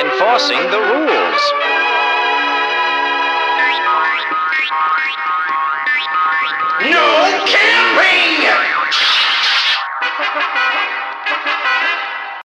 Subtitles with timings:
[0.00, 1.80] enforcing the rules.